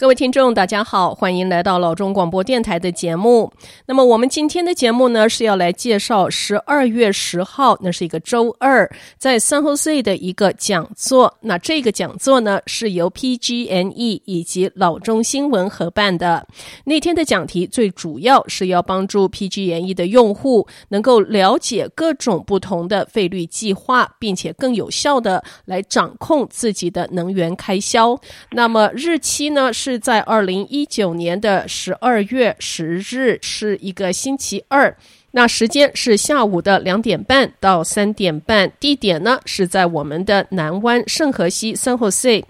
[0.00, 3.52] 各位听众，大家好，欢迎来到老中广播电台的节目。
[3.84, 11.36] 那么，我们今天的节目呢，是要来介绍十二月十号，那是一个周二，在 San Jose 的一个讲座。
[11.42, 16.46] 那这个讲座呢，是由 PGNE 以及老中新闻合办的。
[16.84, 28.18] 那天的讲题最主要是要帮助 PGNE 的用户能够了解各种不同的费率计划，并且更有效的来掌控自己的能源开销。
[28.50, 29.89] 那么日期呢，是。
[29.90, 34.96] 是在二零一九年的十二月十日，是一个星期二。
[35.32, 42.44] 那时间是下午的两点半到三点半，地点呢是在我们的南湾圣河西三号 C，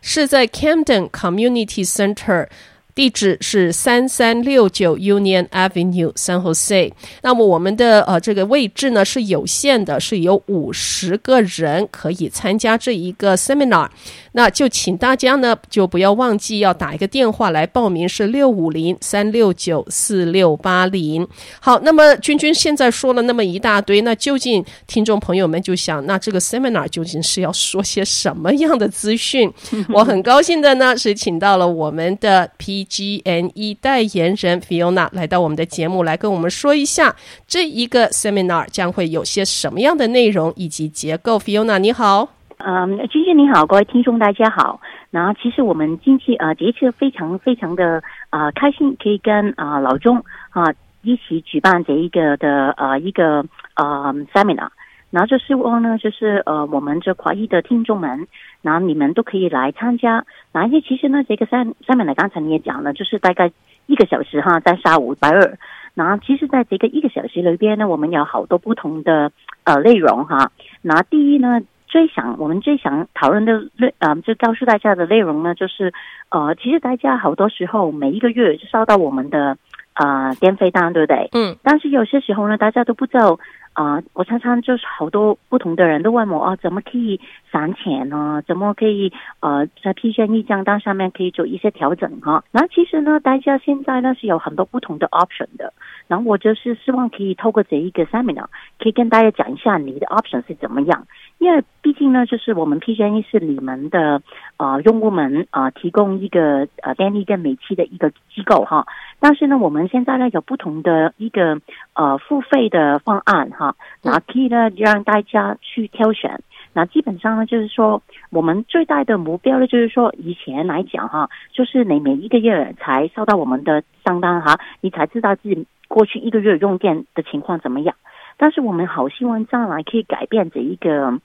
[0.00, 2.48] 是在 Camden Community Center。
[2.96, 6.90] 地址是三三六九 Union Avenue San Jose。
[7.20, 13.90] 那么我们的呃这个位置呢是有限的，是有五十个人可以参加这一个 seminar。
[14.32, 21.28] 那就请大家呢就不要忘记要打一个电话来报名，是六五零三六九四六八零。
[21.60, 29.52] 好，那么君君现在说了那么一大堆，那究竟听众朋友们就想，那这个 seminar 究竟是要说些什么样的资讯？
[29.92, 32.85] 我很高兴的呢是请到了我们的 P。
[32.86, 37.14] PG&E 代言人 Fiona 来到我们的节目，来跟我们说一下
[37.46, 41.38] 这一个 seminar 将会有些什么样的内容以及结构。
[41.38, 44.80] Fiona 你好，嗯，君君你好，各位听众大家好。
[45.10, 54.68] 然后其实我们近期呃，这次非常非常的啊、呃、开心，可以跟啊、呃、老钟啊一起举办这一个的呃一个呃 seminar。
[55.10, 58.26] 然后就希望呢，就是呃，我们这华裔的听众们，
[58.60, 60.24] 然后你们都可以来参加。
[60.52, 63.50] 然后其实呢，这个上上面呢，刚才你也讲了，就是大概
[63.86, 65.56] 一个小时哈，在下午百二。
[65.94, 69.30] 然后其实在这个一个小时里边呢，我们有好多不同的
[69.64, 70.50] 呃内容哈。
[70.82, 75.94] 那第一呢，最想我们最想讨论的内呃，就告诉大家的内容呢，就是
[76.30, 79.56] 呃，其实大家好多时候每一个月就收到我们的
[79.94, 81.28] 呃电费单，对不对？
[81.32, 81.56] 嗯。
[81.62, 83.38] 但是有些时候呢，大家都不知道。
[83.76, 87.20] 啊、我常常就是好多不同的人都问我啊，怎么可以
[87.52, 88.42] 省钱呢？
[88.46, 92.42] 怎么可以呃在 PG&E 账单上面可以做一些调整哈？
[92.52, 95.74] 那其实呢，大家现在呢是有很多不同的 option 的。
[96.08, 98.46] 然后我就是希望可以透过这一个 seminar，
[98.78, 101.06] 可以跟大家讲一下你的 option 是怎么样。
[101.38, 104.22] 因为毕竟呢，就是我们 PG&E 是你们的
[104.56, 108.86] 呃用户们啊、提供一个呃电力跟煤气的一个机构哈。
[109.20, 111.60] 但是呢，我们现在呢有不同的一个
[111.94, 113.65] 呃付费的方案哈，
[114.02, 116.40] 然后可以呢让大家去挑选。
[116.72, 127.96] 那基本上呢，就是说我们最大的目标呢，就是说以前来讲哈，就是你每一个月才收到我们的账单哈，你才知道自己过去一个月用电的情况怎么样。
[128.36, 131.18] 但是我们好希望将来可以改变这一个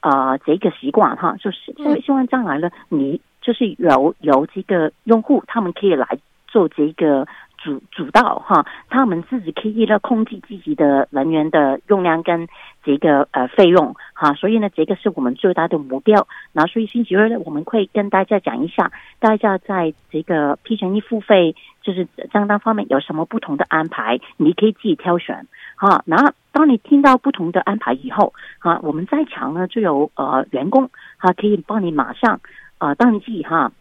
[0.00, 1.72] 呃这一个习惯哈，就是
[2.04, 6.06] 希望将来呢，你就是由由这个用户他们可以来
[6.46, 7.26] 做这个。
[7.58, 12.48] 主主导哈，他们自己可以呢控制自己的能源的用量跟
[12.84, 16.26] 这个呃费用哈，所以呢这个是我们最大的目标。
[16.52, 25.46] 那所以星期二呢，我们会跟大家讲一下，大家在这个 P 乘一付费就是账单方面有什么不同的安排，你可以自己挑选
[25.76, 26.02] 哈。
[26.06, 32.40] 然后当你听到不同的安排以后哈，我们在场呢就有呃员工哈可以帮你马上
[32.78, 33.72] 呃登记哈。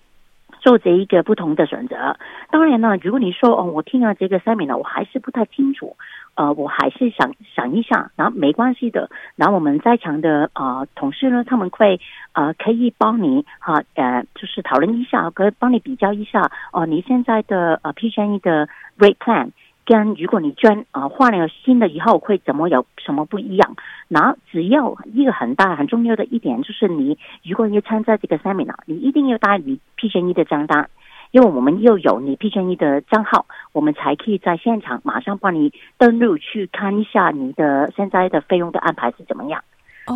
[0.68, 2.18] 做这一个不同的选择，
[2.52, 5.96] 当然呢，如果你说哦，我听了这个 seminar，我还是不太清楚，
[6.36, 12.02] 呃，我还是想想一下，然后没关系的，然后我们在场的呃同事呢，他们会
[12.34, 18.68] 呃可以帮你哈呃，就是讨论一下，可以帮你比较一下哦，你现在的呃 PG&E 的
[18.98, 19.52] rate plan。
[19.88, 23.74] 跟如果你捐啊换了新的以后会怎么有什么不一样？
[24.10, 30.90] 然后只要一个很大很重要的一点就是你如果要参加这个 seminar，你一定要带你 PG&E 的账单，
[31.32, 39.64] 因为我们又有你 PG&E 的账号，我们才可以在现场马上帮你登录去看一下你的现在的费用的安排是怎么样。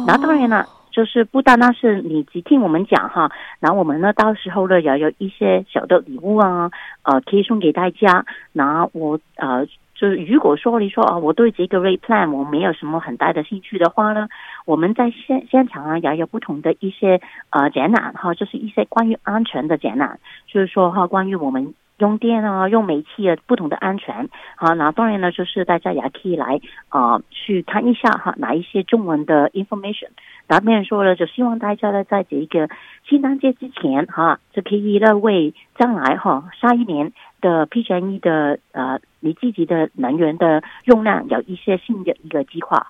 [0.06, 0.68] 然后当然了。
[0.92, 6.70] 就是不单单是你只听我们讲哈，然后我们呢到时候呢也有一些小的礼物啊，
[7.04, 8.26] 呃，可以送给大家。
[8.54, 9.66] 然后我呃，
[9.96, 14.28] 就是如果说你说啊，我对这个 rate plan 我没有什么很大的兴趣的话呢，
[14.66, 21.74] 我们在现现场啊也有不同的一些呃展览哈，就是一些关于安全的展览，就是说哈，关于我们。
[22.02, 26.60] 用电啊，用煤气啊，不同的安全好，那当然呢，就是大家也可以来
[26.90, 30.10] 啊、去看一下哈，拿一些中文的 information。
[30.48, 32.68] 答辩说了，就希望大家呢，在这个
[33.06, 42.88] 圣诞节之前哈，就可以呢为将来哈下一年的 PG&E 的呃你自己的能源的用量有一些新的一个计划。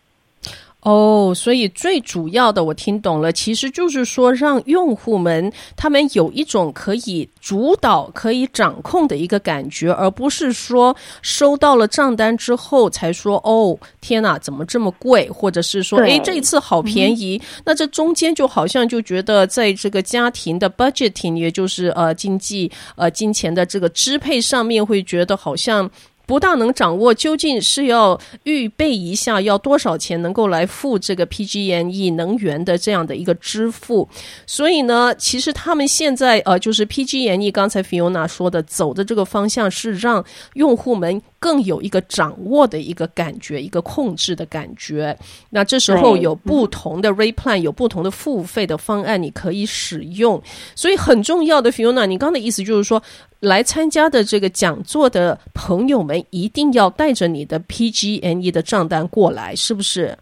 [0.81, 15.29] 哦，所以最主要的我听懂了，其实就是说让用户们他们有一种可以主导、可以掌控的一个感觉，而不是说收到了账单之后才说哦，天哪，怎么这么贵？
[15.29, 17.39] 或者是说，哎，这一次好便宜。
[17.43, 25.87] 嗯、那这中间就好像就觉得在这个家庭的 budgeting，也就是呃经济呃金钱的这个支配上面，会觉得好像。
[26.31, 34.07] 不大能掌握究竟是要预备一下要多少钱能够来付这个 PG&E 能源的这样的一个支付，
[34.47, 40.23] 所以呢，其实他们现在呃，就是 PG&E 刚才 Fiona 说的走的这个方向是让
[40.53, 45.17] 用户们更有一个掌握的一个感觉，一个控制的感觉。
[45.49, 50.41] 那这时候有不同的 rate plan，有不同的付费的方案你可以使用。
[50.75, 53.01] 所以很重要的 Fiona，你刚刚的意思就是说。
[53.41, 60.15] 来参加的这个讲座的朋友们，一定要带着你的 PG&E 的账单过来，是不是？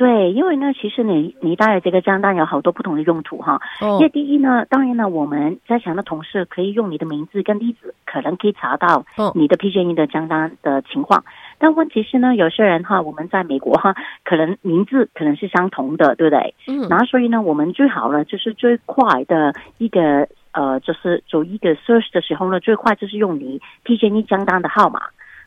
[0.00, 3.60] 对，因为呢，其实你你带的这个账单有好多不同的用途哈。
[3.82, 3.98] 哦。
[4.00, 9.04] 因为第一呢，当然呢，我们在场的同事可以用你的名字跟地址，可能可以查到
[9.34, 11.20] 你的 PG&E 的账单的情况。
[11.20, 11.24] 哦。
[11.58, 13.94] 但问题是呢，有些人哈，我们在美国哈，
[14.24, 16.54] 可能名字可能是相同的，对不对？
[16.66, 16.88] 嗯。
[16.88, 20.26] 然后所以呢，我们最好呢，就是最快的一个。
[20.52, 25.02] 呃，就是做一个 search 的时候呢，最快就是用你 PG&E 账单的号码。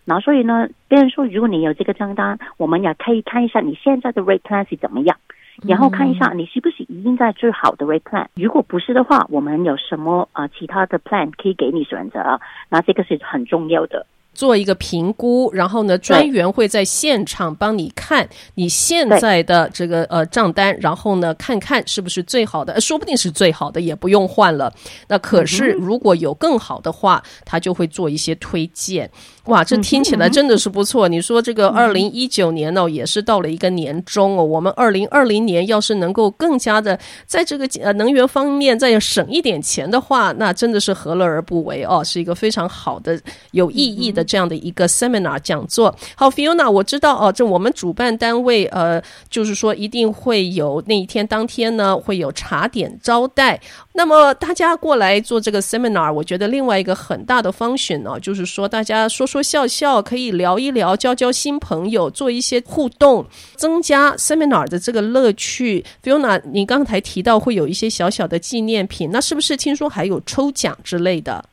[0.06, 5.18] 然后所以呢，别人说如果你有这个账单，我们也可以看一下你现在的 rate plan 是怎么样，
[5.68, 8.28] 然后看一下你是不是已经在最好的 rate plan。
[8.36, 12.40] 如果不是的话，我们有什么啊、呃、其他的 plan 可以给你选择？
[12.70, 14.06] 那这个是很重要的。
[14.33, 24.74] 做一个评估，然后呢，专员会在现场帮你看你现在的这个呃账单，然后呢，看看是不是最好的，说不定是最好的，也不用换了。
[25.07, 29.09] 那可是如果有更好的话，他就会做一些推荐。
[29.45, 31.09] 哇，这听起来真的是不错。
[31.09, 34.44] 你说这个二零一九年呢，也是到了一个年终哦。
[34.44, 43.19] 我们二零二零年要是能够更加的在这个呃能源方面再省一点钱的话，那真的是何乐而不为哦，是一个非常好的
[43.51, 45.96] 有意义的这样的一个 seminar 讲座。
[46.16, 53.60] 好，Fiona，我知道哦，这我们主办单位呃，就是说一定会有那一天当天呢会有茶点招待。
[53.94, 65.86] 那么大家过来做这个 seminar，我觉得另外一个很大的 function 呢，就是说大家说说笑笑，可以聊一聊，交交新朋友，做一些互动，增加 seminar 的这个乐趣。
[66.04, 71.46] Fiona，你刚才提到会有一些小小的纪念品，那是不是听说还有抽奖之类的？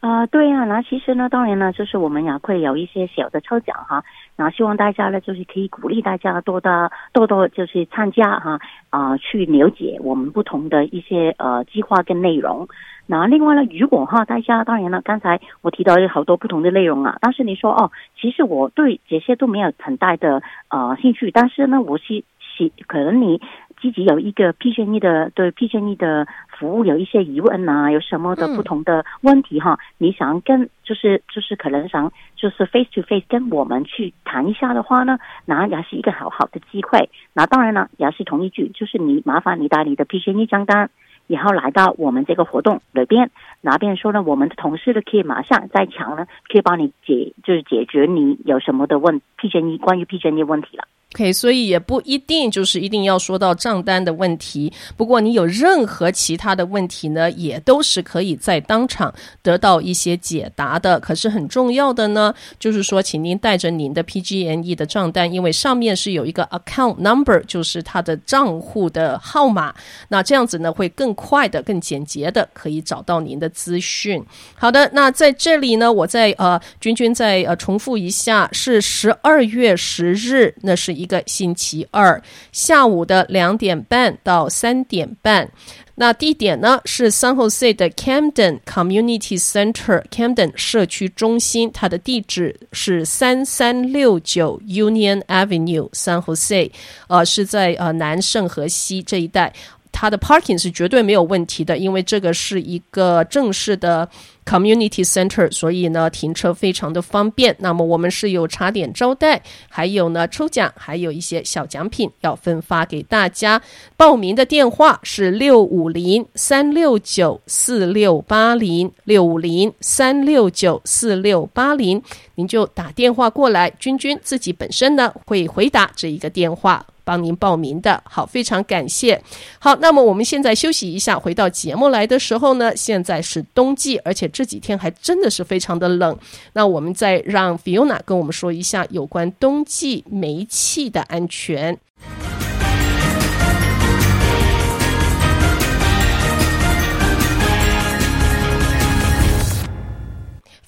[0.00, 4.04] 啊、对呀、啊，那其实呢，当然呢，就是我们也会有一些小的抽奖哈，
[4.36, 8.60] 然后希望大家呢，就是可以鼓励大家多的多多就是参加哈，
[8.90, 12.68] 啊、去了解我们不同的一些呃计划跟内容。
[13.06, 17.90] 那另外呢，如果哈大家当然了，刚才我提到有好多不同的内容啊，但是你说哦，
[18.20, 22.22] 其实我对这些都没有很大的呃兴趣，但是呢，我是
[22.56, 23.40] 喜可能你。
[23.80, 26.26] 积极有一个 PG&E 的对 PG&E 的
[26.58, 29.78] 服务有一些疑问啊，有什么的不同的问题哈？
[29.98, 37.08] 你想跟就是就是可能想就是 face to face 跟我们去谈一下的话呢，那也是一个好好的机会。
[37.32, 40.90] 那当然了，也是同一句，就是你麻烦你打你的 PG&E 账单，
[41.28, 43.30] 然后来到我们这个活动里边，
[43.60, 50.84] 那边说呢，我们的同事呢可以马上在场呢，可以帮你解就是解决你有什么的问 PG&E 关于 PG&E 问题了。
[51.14, 54.70] OK，所以也不一定就是一定要说到账单的问题。
[54.94, 61.00] 不过你有任何其他的问题呢，也都是可以在当场得到一些解答的。
[61.00, 69.74] 可是很重要的呢，就是说，请您带着您的 PGNE 的账单，因为上面是有一个 account number，就是它的账户的号码。
[70.10, 74.22] 那这样子呢，会更快的、更简洁的可以找到您的资讯。
[74.54, 80.98] 好的，那在这里呢，我再呃，君君再呃重复一下，是十二月十日，那是。
[80.98, 82.20] 一个星期二
[82.50, 85.48] 下午的两点半到三点半，
[85.94, 96.72] 那地点呢是 San Jose 的 Camden Community Center，Camden 社区中心，它的地址是三三六九 Union Avenue，San Jose，
[97.06, 99.52] 呃，是在呃南圣荷西这一带。
[100.00, 104.08] 它的 parking 是绝对没有问题的，因为这个是一个正式的
[104.48, 107.54] community center，所以呢停车非常的方便。
[107.58, 113.60] 那么我们是有茶点招待，还有呢抽奖，还有一些小奖品要分发给大家。
[113.96, 122.02] 报名的电话是六五零三六九四六八零六五零三六九四六八零，
[122.36, 126.86] 您就打电话过来，君君自己本身呢会回答这一个电话。
[127.04, 129.18] 帮您报名的好，非常感谢。
[129.58, 136.16] 好，那么我们现在休息一下，回到节目来的时候呢，现在是冬季，而且这几天还真的是非常的冷。
[136.52, 141.76] 那我们再让 Fiona 跟我们说一下有关冬季煤气的安全。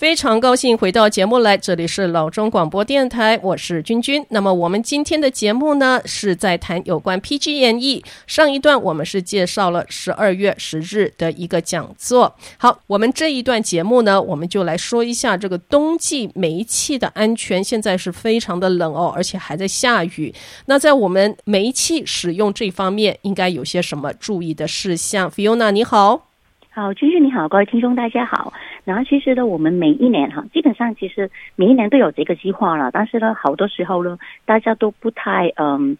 [0.00, 4.24] 非常高兴回到节目来，这里是老中广播电台，我是君君。
[4.30, 8.02] 那么我们今天的节目呢，是在谈有关 PG&E。
[8.26, 12.34] 上一段我们是介绍了十二月十日的一个讲座。
[12.56, 17.62] 好，我们这一段节目呢，我们就来说一下这个冬季煤气的安全。
[17.62, 20.34] 现在是非常的冷哦，而且还在下雨。
[20.64, 26.29] 那在我们煤气使用这方面，应该有些什么注意的事项？Fiona，你好。
[26.72, 28.52] 好，君君你好，各位听众大家好。
[28.84, 35.98] 然后其实呢，我们每一年哈，基本上其实每一年都有这个计划了，但是呢，好多时候呢，大家都不太嗯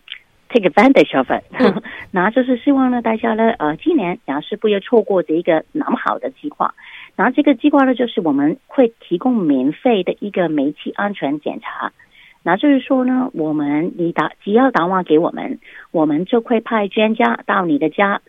[0.49, 1.43] take advantage of it。
[2.13, 6.73] 然后就是希望呢，大家呢，呃，今年然后是不要错过这一个那么好的计划。
[7.17, 11.91] 然后这个计划呢，就是我们会提供免费的一个煤气安全检查。
[12.45, 15.59] 那就是说呢，我们你打只要打电话给我们，
[15.91, 18.21] 我们就会派专家到你的家。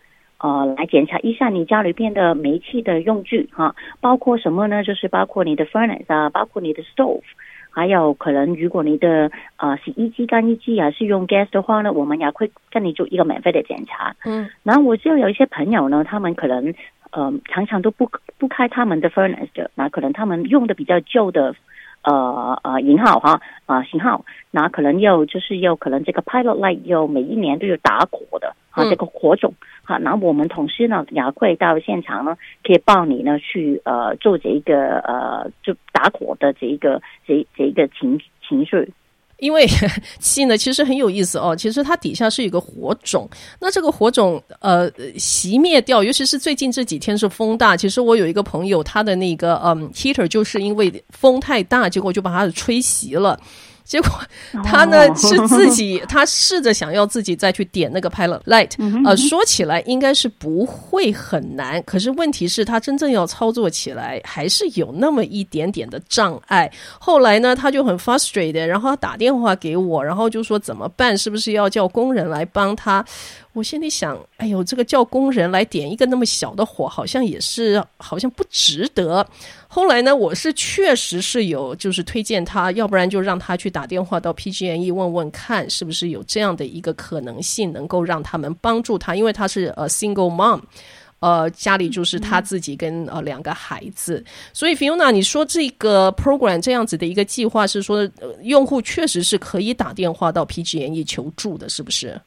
[0.42, 4.82] 呃，来检查一下你家里边的煤气的用具哈，包括什么呢？
[4.82, 7.22] 就是包括你的 furnace 啊，包括你的 stove，
[7.70, 14.16] 还有可能如果你的呃洗衣机、干衣机啊是用 gas 的话呢，我们也会跟你做一个免费的检查。
[14.24, 16.74] 嗯，然后我就有一些朋友呢，他们可能
[17.12, 21.54] 呃常常都不不开他们的 furnace 的，那可能他们用的比较旧的。
[22.02, 29.54] 呃呃，型号哈啊型号，那可能又就是又可能这个 pilot light 又每一年都有打火的啊，这个火种
[29.84, 38.92] 哈，那我们同事呢也会到现场呢，可以帮你呢去呃做这一个呃就打火的这一个这这一个情情绪。
[39.42, 39.66] 因为
[40.20, 41.54] 气呢，其实很有意思哦。
[41.54, 47.76] 其实它底下是有个火种，那这个火种呃熄灭掉，尤其是最近这几天是风大。
[47.76, 53.36] 其实我有一个朋友，他的那个嗯 heater 就是因为风太大，结果就把它吹熄了。
[53.84, 54.10] 结果
[54.64, 58.70] 他呢是自己， 他试着想要自己再去点那个 pilot light，
[59.04, 66.70] 呃，说起来应该是不会很难，可是问题是，他真正要操作起来还是有那么一点点的障碍。
[66.98, 71.16] 后来呢，他就很 frustrated，然后他打电话给我，然后就说怎么办？
[71.16, 73.04] 是不是要叫工人来帮他？
[73.54, 79.26] 我心里想，哎呦，这个叫工人来点一个那么小的火，好像也是好像不值得。
[79.68, 90.60] 后来呢，我是确实是有就是推荐他，要不然就让他去打电话到 PG&E 问问看，是不是有这样的一个可能性，能够让他们帮助他，因为他是呃 single mom，
[91.20, 102.18] 呃家里就是他自己跟呃两个孩子，所以 Fiona，你说这个 program 这样子的一个计划是说，呃，用户确实是可以打电话到 PG&E 求助的，是不是？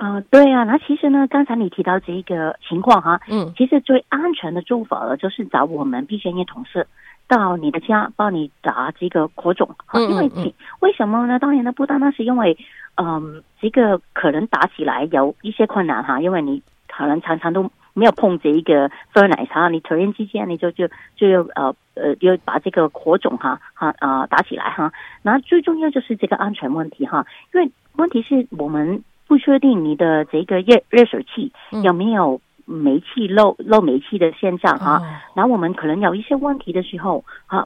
[0.00, 6.86] 呃，对啊，那其实呢，刚才你提到这一个情况哈，嗯，其实最安全的做法呢，就是找我们 PG&E 同事
[7.28, 11.38] 到你的家帮你打这个火种，哈，因为为什么呢？
[11.38, 12.56] 当然呢，不单单是因为，
[12.94, 24.90] 嗯、呃，这个可能打起来有一些困难哈，因为你可能常常都没有碰这一个 furnace 哈，你突然之间你就就就要呃呃要把这个火种哈哈啊打起来哈，
[25.20, 29.04] 那最重要就是这个安全问题哈，因为问题是我们。
[29.30, 31.52] 不确定你的这个热热水器
[31.84, 35.00] 有没有煤气漏漏煤气的现象哈，
[35.36, 37.64] 然后我们可能有一些问题的时候啊，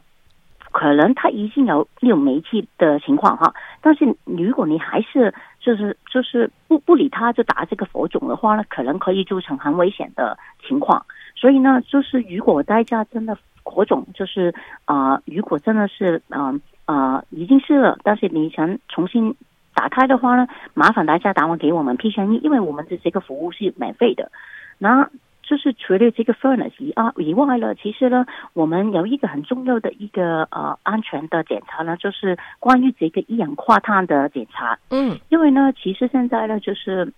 [0.70, 10.36] 可能它已经有有煤气的情况哈，但是如果你还是就是就是不不理它就打这个火种的话呢，可能可以造成很危险的
[10.68, 11.02] 情况。
[11.34, 14.54] 所以呢，就是如果大家真的火种就是
[14.84, 19.34] 啊、呃，如果真的是嗯啊、呃呃、已经是了，但是你想重新。
[19.74, 24.30] 打开的话呢，麻烦大家打完给我们 P 三一因为我们的这个服务是免费的。
[24.78, 25.10] 那
[25.42, 34.78] 就是除了这个 furnace 以啊以外呢，其实呢，我们有一个很重要的一个呃安全的检查呢，就是关于这个一氧化碳的检查。
[34.90, 37.12] 嗯，因为呢，其实现在呢，就是。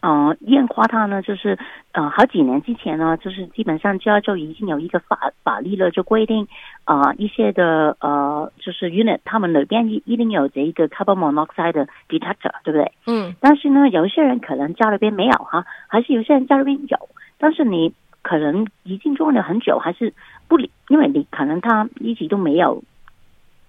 [0.00, 1.58] 呃，一氧化碳呢，就是
[1.92, 6.48] 呃，好几年之前呢，就是基本上加州已经有一个法法律了，就规定
[6.84, 12.92] 啊、呃，一些的呃，就是 unit 他们里边一一定有这一个 carbon monoxide 的 detector，对不对？
[13.06, 13.34] 嗯。
[13.40, 16.98] 但是呢，有一些人可能家里边没有哈，还是有些人家里边有，
[17.36, 17.92] 但是你
[18.22, 20.14] 可能已经用了很久，还是
[20.48, 22.82] 不理，因为你可能他一直都没有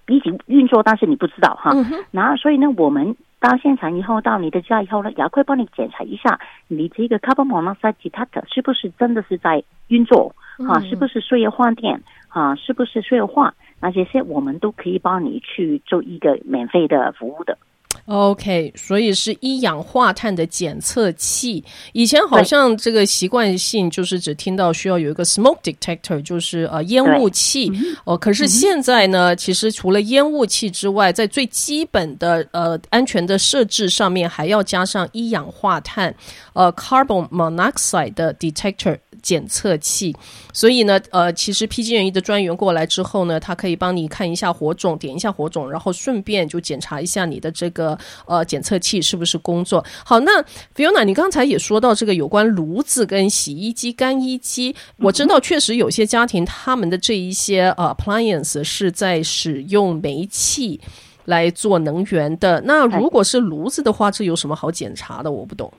[0.07, 1.71] 一直运作，但是你不知道哈。
[1.73, 1.83] 嗯
[2.29, 3.17] 后所以呢，我们。
[3.41, 17.57] 到现场以后，到你的家以后呢，也会帮你检查一下你这个 carbon monoxide detector 是不是真的是在运作，哈、嗯，是不是需要换电，啊，是不是需要换，那这些我们都可以帮你去做一个免费的服务的。
[18.05, 21.63] OK，所以是一氧化碳的检测器。
[21.93, 27.71] 以前好像这个习惯性就是只听到需要有一个 smoke detector，就是呃烟雾器
[28.03, 28.17] 哦。
[28.17, 36.13] 可是现在呢，其实除了烟雾器之外，在最基本的呃安全的设置上面，还要加上一氧化碳
[36.53, 38.97] 呃 carbon monoxide 的 detector。
[39.21, 40.15] 检测器。
[40.53, 49.83] 所以呢，呃，其实 PG&E 的专员过来之后呢，他可以帮你看一下火种，点一下火种，然后顺便就检查一下你的这个呃检测器是不是工作。
[50.03, 50.43] 好，那
[50.75, 60.79] Fiona，你刚才也说到这个有关炉子跟洗衣机、干衣机，我知道确实有些家庭他们的这一些呃 appliance 是在使用煤气
[61.25, 62.61] 来做能源的。
[62.65, 65.31] 那如果是炉子的话，这有什么好检查的？
[65.31, 65.71] 我不懂。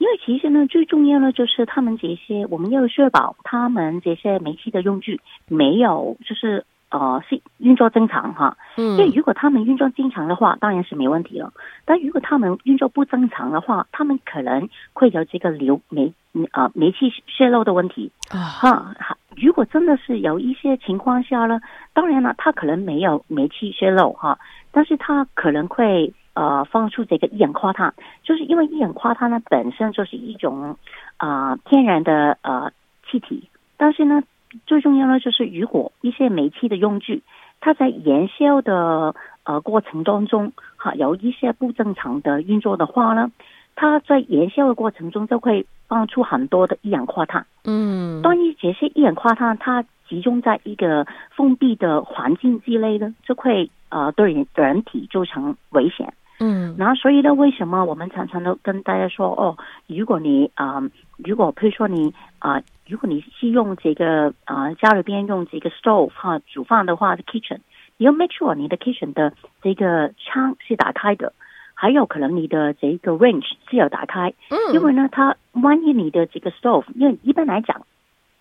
[0.00, 8.56] 因为其实呢，最重要的就是他们这些，我们要确保他们这些煤气的用具没有，就是呃是运作正常哈。
[8.78, 8.96] 嗯。
[8.96, 11.52] 因为如果他们运作正常的话，当然是没问题了。
[11.84, 16.14] 但如果他们运作不正常的话，他们可能会有这个流煤
[16.52, 18.40] 呃煤气泄漏的问题啊。
[18.40, 18.96] 哈，
[19.36, 21.60] 如果真的是有一些情况下呢，
[21.92, 24.38] 当然了，他可能没有煤气泄漏哈，
[24.72, 26.10] 但是他可能会。
[26.40, 27.92] 呃，放出这个一氧化碳，
[28.22, 30.78] 就是因为一氧化碳呢本身就是一种
[31.18, 32.72] 啊、呃、天然的呃
[33.04, 34.22] 气体，但是呢
[34.66, 37.22] 最重要的就是如果一些煤气的用具，
[37.60, 43.30] 它在燃烧的呃过程当中哈有一些不正常的运作的话呢，
[43.76, 47.44] 它在燃烧的过程中就会放出很多的一氧化碳。
[47.64, 51.06] 嗯，当然这些一氧化碳它集中在一个
[51.36, 56.14] 封闭的环境之内呢，就会呃对人人体造成危险。
[56.42, 67.58] 嗯，然后所以呢，为什么我们常常都跟大家说哦，如果你啊、呃，如果譬如说你啊、呃，如果你是用这个啊、呃、家里边用这个 stove 哈煮饭的话，的 kitchen，
[67.98, 71.34] 你要 make sure 你的 kitchen 的这个窗是打开的，
[71.74, 77.84] 还有可能你的这个 range 是要打开，嗯，因为呢，它万一你的这个 stove，因为一般来讲，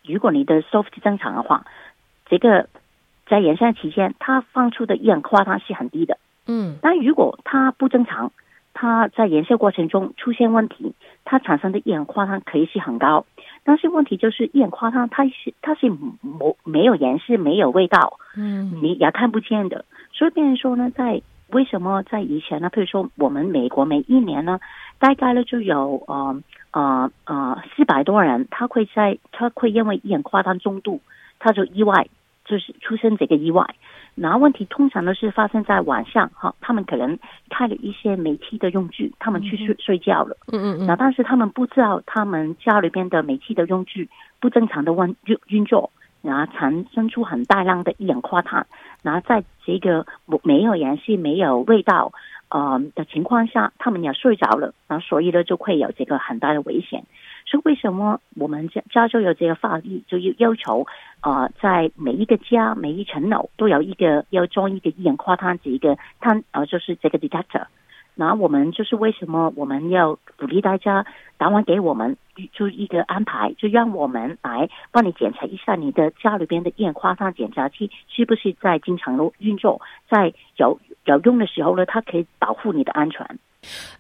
[0.06, 1.66] 如果你的 stove 是正常的话，
[2.28, 2.70] 这个
[3.28, 6.18] 在燃烧期间，它放出的一氧化碳是很低的。
[6.50, 8.32] 嗯，但如果它不正常，
[8.74, 13.26] 它在燃烧过程中出现问题，它产生的一氧化碳可以是很高。
[13.64, 19.86] 但是问题就是一氧化碳它是它是没没有颜色、没有味道，嗯，你也看不见的。
[20.12, 22.70] 所以别人说呢，在为什么在以前呢？
[22.70, 24.60] 譬如说我们美国每一年呢，
[24.98, 31.02] 大概呢就有呃呃呃四百多人，他会在他会因为一氧化碳中毒，
[31.38, 32.08] 他就意外
[32.46, 33.76] 就是出生这个意外。
[34.22, 37.18] 然后问题通常都是发生在晚上，哈，他们可能
[37.50, 45.90] 开了一些煤气的用具，他们去睡睡觉了，嗯嗯嗯，然后但是他们不知道他们家里边的煤气的用具不正常的运运运作，
[46.22, 48.68] 然后产生出很大量的一氧化碳，
[49.02, 50.06] 然后在这个
[50.44, 52.12] 没有燃气、没有味道，
[52.50, 57.04] 呃的情况下，他们也睡着了，然后所以呢就会有这个很大的危险。
[57.50, 60.86] 所以为什么我们加加州有这个法律，就要要求，
[61.22, 67.66] 呃，在每一个家、每一层楼都有一个要装一个一氧化碳这一个碳，呃，就是这个 detector。
[68.14, 71.06] 然后我们就是为什么我们要鼓励大家
[71.38, 72.16] 打完给我们
[72.54, 83.26] 就一个安排，就让我们来帮你检查一下你的家里边的一氧化碳检查器是不是在经常运作，在有有用的时候呢，它可以保护你的安全。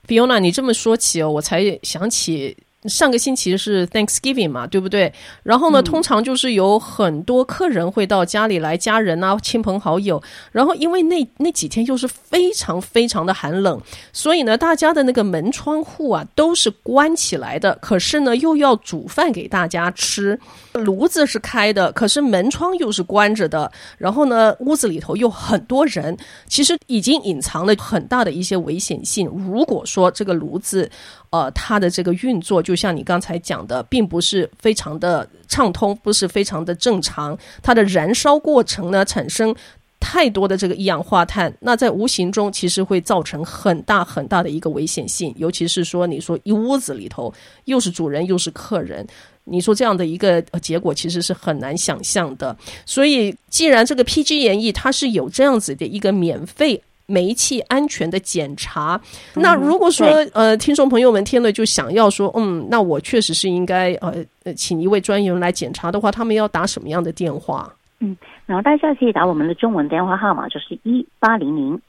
[0.05, 2.55] Fiona，你这么说起哦，我才想起。
[2.85, 5.11] 上个星期是 Thanksgiving 嘛，对不对？
[5.43, 10.21] 然后呢，通常就是有很多客人会到家里来，家人啊、亲朋好友。
[10.53, 13.81] 然后因为那那几天又是非常非常的寒冷，
[14.13, 17.77] 所以呢，大家的那个门窗户啊都是关起来的。
[17.81, 20.39] 可是呢，又要煮饭给大家吃，
[20.71, 23.69] 炉子是开的，可是门窗又是关着的。
[23.97, 26.15] 然后呢，屋子里头又很多人，
[26.47, 29.27] 其实已经隐藏了很大的一些危险性。
[29.27, 30.89] 如果说这个炉子，
[31.31, 37.37] 呃，它的这个运作，就像你刚才讲的，并不是非常的畅通，不是非常的正常。
[37.61, 39.55] 它的燃烧过程呢，产生
[39.99, 45.31] 太多的这个一氧化碳，那在无形中其实会造成很大很大的一个危险性。
[45.37, 47.31] 尤其是说，你说一屋子里头
[47.65, 49.05] 又是主人又是客人，
[49.43, 52.57] 你说这样的一个结果其实是很难想象的。
[52.87, 56.81] 所以，既然这个 PG 演绎它是有这样子的一个免费。
[57.09, 59.01] 煤气安全的检查。
[59.33, 67.73] 那如果说、嗯、呃，听众朋友们听了就想要说，嗯，那我确实是应该呃呃，请一位专业人来检查的话，他们要打什么样的电话？
[67.99, 71.81] 嗯，然后大家可以打我们的中文电话号码，就是一八零零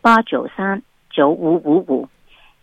[0.00, 2.08] 八九三九五五五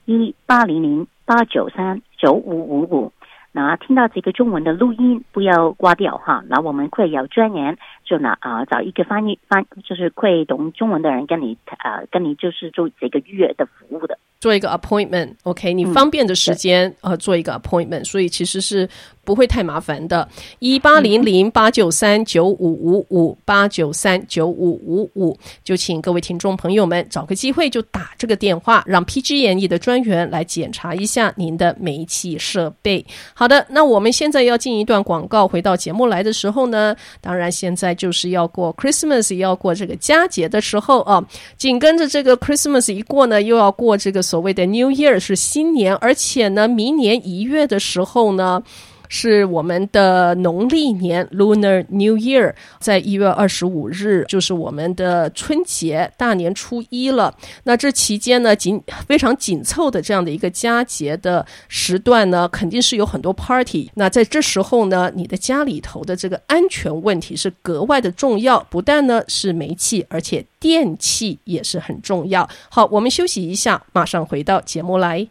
[0.05, 3.11] 一八零零八九三九五五五。
[3.51, 6.43] 那听到这个中文的录音，不要挂掉哈。
[6.47, 14.19] 那我们会有专员就拿啊、找一个翻译翻就是会懂中文的人跟你啊、呃、跟你就是做这个预约的服务的。
[14.39, 18.87] 做一个 appointment，OK，、okay, 你方便的时间、嗯、呃做一个 appointment，所以其实是
[19.25, 20.25] 不会太麻烦的。
[20.59, 33.05] 一八零零八九三九五五五八九三九五五五，就请各位听众朋友们找个机会就打这个电话，让 PG&E 的专员来检查一下您的煤气设备。
[33.33, 41.21] 好的，那我们现在要进一段广告，回到节目来的时候呢，当然现在就是要过 Christmas，要过这个佳节的时候啊，
[41.57, 44.23] 紧跟着这个 Christmas 一过呢，又要过这个。
[44.29, 48.61] 所谓的 New Year 是新年，而且呢，明年一月的时候呢，
[49.09, 57.35] 是我们的农历年 Lunar New Year，在一月二十五日就是我们的春节大年初一了。
[57.63, 63.89] 那这期间呢，紧非常紧凑的这样的一个佳节的时段呢，肯定是有很多 party。
[63.95, 72.47] 那在这时候呢，你的家里头的这个安全问题是格外的重要，不但呢是煤气，而且电器也是很重要。
[72.69, 75.27] 好，我们休息一下，马上回到节目来。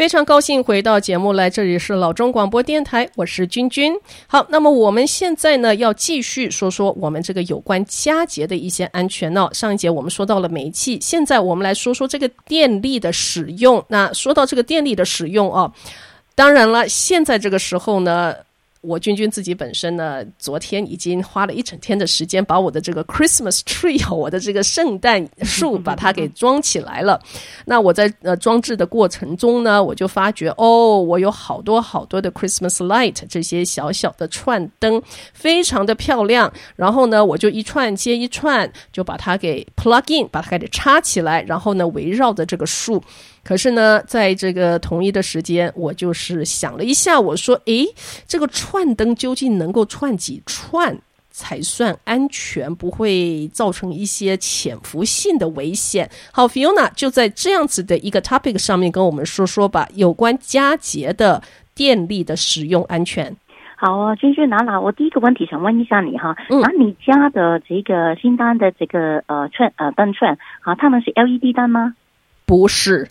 [0.00, 3.92] 非常高兴回到节目来，这里是老中广播电台，我是君君。
[4.26, 9.46] 好，那么我们现在呢要继续说说我们这个有关佳节的一些安全呢。
[9.52, 13.84] 上一节我们说到了煤气，现在我们来说说这个电力的使用。
[13.88, 15.70] 那说到这个电力的使用哦，
[16.34, 18.34] 当然了，现在这个时候呢。
[18.82, 27.20] 我君君自己本身呢，昨天已经花了一整天的时间，把我的这个 Christmas tree， 我的这个圣诞树，把它给装起来了。
[27.66, 35.02] 那我在呃装置的过程中呢，我就发觉哦，我有好多好多的 Christmas light，这些小小的串灯，
[35.34, 36.50] 非常的漂亮。
[36.74, 43.02] 然后呢，我就一串接一串，就把它给 plug in，把它给插起来，然后呢，围绕着这个树。
[43.42, 47.86] 可是呢，在这个同一的时间，我就是想了一下，我说：“诶，
[48.26, 50.96] 这个串灯究竟能够串几串
[51.30, 61.42] 才算安全，不会造成一些潜伏性的危险？”好，Fiona 就在这样子的一个 topic 上面跟我们说说吧，有关佳节的
[61.74, 63.34] 电力的使用安全。
[63.76, 71.94] 好啊，君君，拿拿，我第一个问题想问一下你哈，那、嗯、你家的这个新单的这个呃串呃灯串啊，它们是 LED 灯吗？
[72.50, 73.06] 不是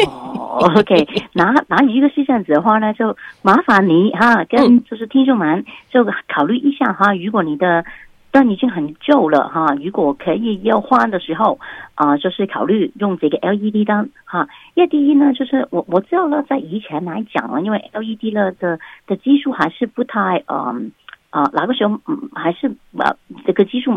[0.00, 7.84] 哦，OK，那那一个是这样子的话呢，就麻烦你哈，跟就是听众们就考虑一下哈，如果你的
[8.32, 11.60] 灯已经很旧了哈，如果可以要换的时候
[11.94, 14.48] 啊、呃，就是考虑用这个 LED 灯哈。
[14.74, 20.90] 因为第一呢，就是我我知道呢，在以前来讲啊，因为 LED 了的的技术还是不太嗯。
[21.34, 23.90] 啊、呃，那个时候嗯还是呃这个技术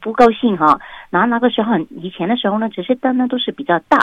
[0.00, 0.78] 不够性哈，
[1.10, 3.98] 然后那个时候以前的时候呢，这些灯呢都是比较大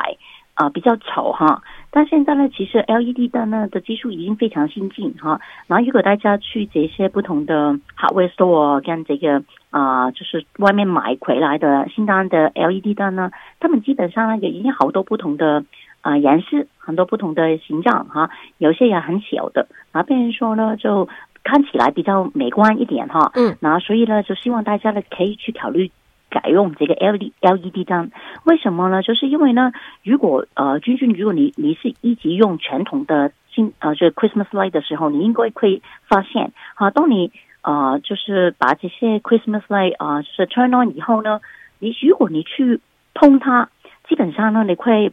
[0.55, 1.63] 啊、比较丑哈。
[1.89, 5.39] 但现在呢，其实 LED 灯呢的技术已经非常先进哈。
[5.67, 15.63] 然后如果大家去这些不同的 hardware store 跟这个啊、就是外面买回来的新单的 LED 灯呢，他们基本上呢也已经好多不同的
[16.01, 19.69] 啊颜色，很多不同的形状哈，有些也很小的。
[19.93, 21.07] 然后别人说呢就。
[21.43, 25.91] 看起来比较美观一点哈，嗯，然后所以呢，就希望大家呢可以去考虑
[26.29, 28.11] 改用这个 LED LED 灯。
[28.45, 29.01] 为什么呢？
[29.01, 29.71] 就是因为呢，
[30.03, 37.31] 如果呃，君君，如果你你是一直用传统的新呃，就是 Christmas light 的时候，你应该会发现，哈、啊，当你
[37.63, 41.41] 呃，就是把这些 Christmas light 啊、呃，就是 turn on 以后呢，
[41.79, 42.79] 你如果你去
[43.13, 43.69] 碰它，
[44.07, 45.11] 基本上呢，你会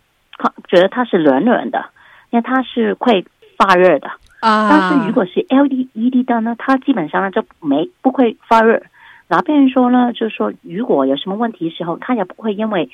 [0.69, 1.87] 觉得它是暖暖的，
[2.31, 3.25] 因为它是会
[3.57, 4.11] 发热的。
[4.41, 8.83] 啊，但是如果是 LED 灯呢，它基本上呢就没不会发热。
[9.27, 12.89] 然后别人说呢，就是说如果有什么问题的时候，它也不会因为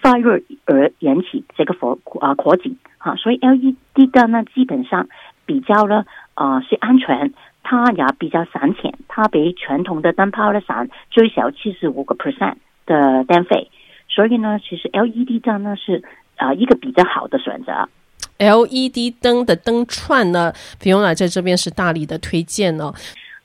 [0.00, 3.16] 发热而引起这个火啊火警啊。
[3.16, 5.08] 所以 LED 灯呢，基本上
[5.46, 7.32] 比较呢啊、是安全，
[7.62, 12.54] 它也比较省钱，它比传统的灯泡呢省最少七十五个 percent
[12.86, 13.70] 的电费。
[14.08, 16.04] 所以呢，其实 LED 灯呢是
[16.36, 17.88] 啊、一个比较好的选择。
[18.40, 22.94] LED 灯的灯串呢比欧娜在这边是大力的推荐呢、哦。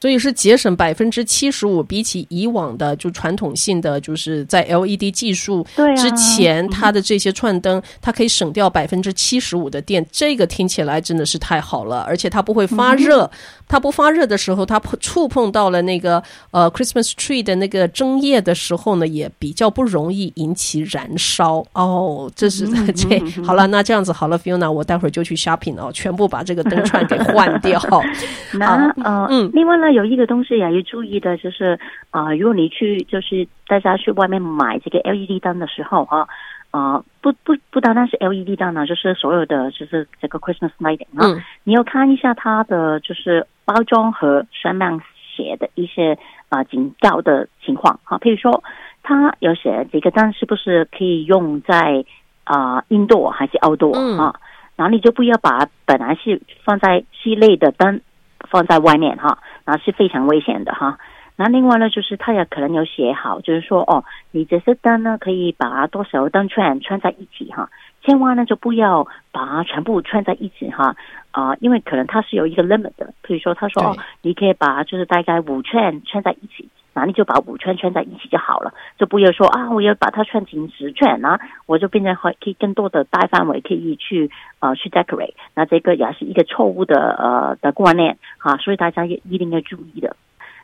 [0.05, 5.65] 所以是节省百分之七十五，比起以往的就传统性的，就是在 LED 技术
[5.97, 10.05] 之前，它的这些串灯，它可以省掉百分之七十五的电。
[10.11, 13.27] 这个听起来真的是太好了，而且它不会发热。
[13.67, 21.65] 它不发热的时候，它触碰到了那个呃 Christmas tree 的那个针叶的时候呢，也比较不容易引起燃烧。
[21.73, 27.81] 哦，这是这好了，那这样子好了，Fiona，我待会儿就去 shopping 哦，全部把这个灯串给换掉。
[28.53, 29.94] 那呃嗯，另外呢。
[29.95, 31.79] 有一个东西也要注意的，就是
[32.12, 36.27] 啊、呃，如果你去就是大家去外面买这个 LED 灯的时候啊，
[36.69, 45.01] 啊、呃，不不不单单是 LED 灯呢，就是所有的就是这个 Christmas lighting 啊、嗯，你要看一下它的就是包装盒上面
[45.36, 46.13] 写的一些
[46.49, 48.63] 啊、呃、警告的情况啊，譬如说
[49.01, 52.03] 它有写这个灯是不是可以用在
[52.43, 54.39] 啊 indoor 还是 outdoor 啊、嗯，
[54.75, 58.01] 然后你就不要把本来是放在室内的灯
[58.47, 60.97] 放在外面哈，然后是非常危险的哈。
[61.38, 67.69] 那另外呢，就是他也可能有写好，就是说哦，你这些灯呢，可以把多少灯串串在一起哈，
[68.01, 70.95] 千万呢就不要把它全部串在一起哈，
[71.32, 90.15] 啊、呃，因为可能它是有一个 limit 的，比如说他说哦，你可以把就是大概五串串在一起，那你就把五串串在一起就好了，就不要说啊，我要把它串成十串，那我就变成可可以更多的大范围可以去呃去 decorate，那这个也是一个错误的呃的观念哈，所以大家也一定要注意的。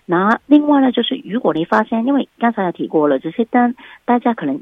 [0.06, 4.62] 那另外呢，就是如果你发现，因为刚才也提过了，这些灯大家可能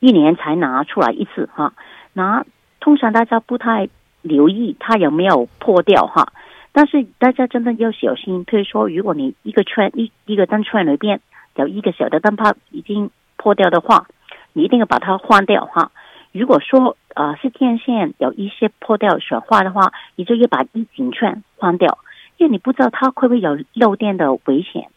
[0.00, 1.74] 一年才拿出来一次哈，
[2.14, 2.44] 那
[2.80, 3.88] 通常大家不太
[4.22, 6.32] 留意它有没有破掉哈，
[6.74, 11.20] 但是大家真的要小心，譬如说，如果你一个圈一一个灯串里边
[11.54, 14.08] 有一个小的灯泡已经破掉的话，
[14.52, 15.92] 你一定要把它换掉哈。
[16.32, 21.98] 如果说呃是电线有一些破掉损坏的话，你就要把一整串换掉。
[22.38, 24.88] 因为你不知道它会不会有漏电的危险，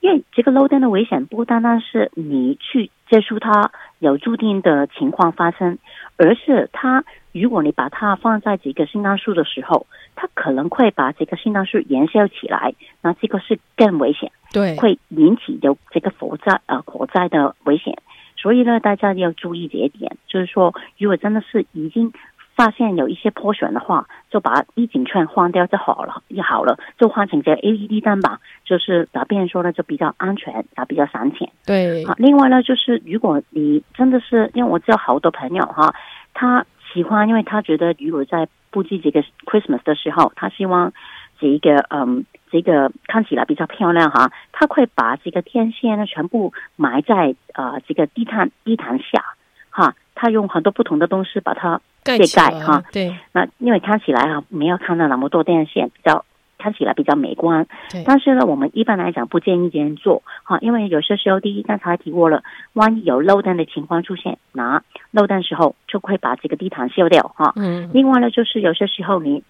[0.00, 5.76] 因为这个漏电的危险不单单是你去接触它有注定的情况发生，
[6.16, 7.04] 而是它
[7.40, 17.98] 如果你把它放在这个圣诞树的时候，它可能会把这个圣诞树燃烧起来，那这个是更危险，对，会引起有这个火灾呃火灾的危险，
[18.36, 22.12] 所以呢，大家要注意这一点，就是说如果真的是已经。
[22.56, 28.40] 发现有一些破损的话，就把一整串换掉就好了，就好了，就换成这 LED 灯吧。
[28.64, 31.52] 就是打比方说呢，就比较安全，啊，比较省钱。
[31.66, 32.02] 对。
[32.04, 35.94] 啊，另外呢，就是如果你真的是，因为我知道好多朋友哈，
[36.32, 36.64] 他
[36.96, 40.92] 喜欢，因为他觉得如果在布置这个 Christmas 的时候，他希望
[41.38, 49.22] 这一个嗯，这个看起来比较漂亮哈，他会把这个天线呢全部埋在啊这个地毯地毯下
[49.68, 51.80] 哈，他用很多不同的东西把它。
[52.06, 56.24] 盖盖哈，对，那因为看起来哈，没有看到那么多电线，比较
[56.66, 57.64] 看起来比较美观。
[57.92, 67.52] 对，但是呢，我们一般来讲不建议这样做哈，因为有些时候，第一刚才提过了，万一有漏电的情况出现，那漏电时候就会把这个地毯烧掉哈。
[67.54, 67.88] 嗯。
[67.94, 69.44] 另外呢，就是有些时候你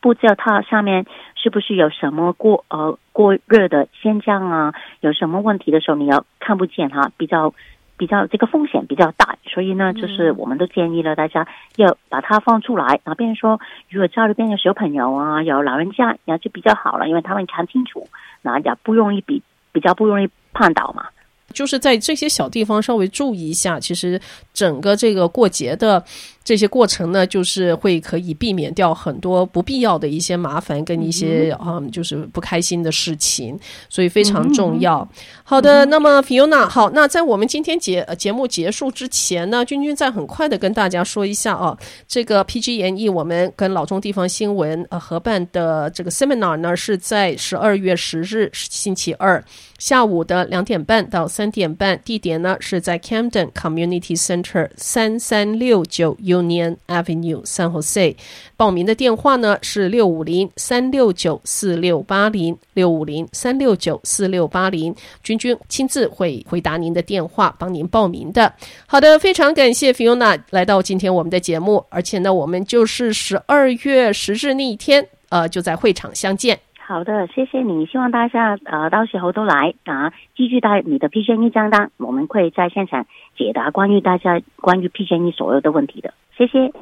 [0.00, 7.52] 不知道它上面是不是有什么过呃过热的现象啊，有什么问题的时候，你要看不见哈，比较。
[7.96, 13.00] 比较这个风险比较大，所以呢，就是我们都建议了大家要把它放出来。
[13.04, 18.06] 那比如说，如果家里边有小朋友啊，有老人家，那就比较好了，因为他们看清楚，
[18.42, 21.06] 那也不容易比比较不容易绊倒嘛。
[21.52, 24.20] 就是在这些小地方稍微注意一下，其实
[24.52, 26.04] 整个这个过节的
[26.46, 35.00] 这些过程呢，就是会可以避免掉很多不必要的一些麻烦跟一些嗯，嗯，就是不开心的事情，所以非常重要。
[35.00, 35.08] 嗯、
[35.42, 49.44] 好的，嗯、那么 Fiona，好，那在我们今天节节目结束之前呢，君君再很快的跟大家说一下啊，这个 PG&E 我们跟老中地方新闻呃合办的这个 Seminar 呢，是在十二月十日星期二
[49.80, 58.14] 下午的两点半到三点半，地点呢是在 Camden Community Center 三三六九 Union Avenue San Jose。
[58.56, 68.52] 报名的电话呢是六五零三六九四六八零六五零三六九四六八零，君君亲自会回答您的电话，帮您报名的。
[68.86, 76.58] 好的，非常感谢 Fiona 来到今天我们的节目，而且呢，我们就是十二月十日那一天，呃，就在会场相见。
[76.88, 77.84] 好的，谢谢你。
[77.86, 86.14] 希望大家呃到时候都来啊，继续带你的 PG&E 账单，我们会在现场解答关于大家关于 PG&E 所有的问题的。
[86.36, 86.72] 谢谢。